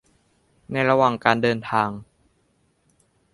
[0.71, 1.13] ในระหว่าง
[1.43, 1.89] เดินทาง